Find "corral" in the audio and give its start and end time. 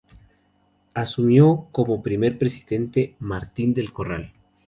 3.93-4.33